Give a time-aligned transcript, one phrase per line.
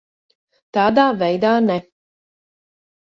[0.77, 1.77] Tādā veidā ne.